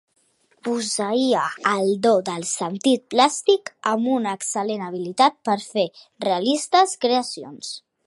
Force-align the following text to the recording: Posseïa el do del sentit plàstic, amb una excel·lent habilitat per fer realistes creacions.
Posseïa 0.67 1.43
el 1.71 1.91
do 2.07 2.13
del 2.31 2.47
sentit 2.53 3.05
plàstic, 3.15 3.71
amb 3.93 4.11
una 4.17 4.35
excel·lent 4.41 4.85
habilitat 4.89 5.41
per 5.51 5.59
fer 5.71 5.89
realistes 6.29 7.01
creacions. 7.07 7.77